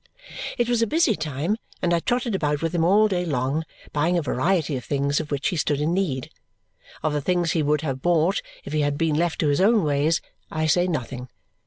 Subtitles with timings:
[0.57, 3.63] It was a busy time, and I trotted about with him all day long,
[3.93, 6.31] buying a variety of things of which he stood in need.
[7.03, 9.83] Of the things he would have bought if he had been left to his own
[9.83, 10.19] ways
[10.49, 11.29] I say nothing.